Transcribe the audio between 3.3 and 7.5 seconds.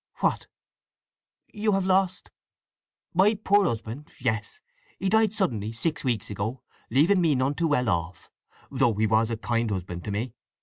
poor husband. Yes. He died suddenly, six weeks ago, leaving me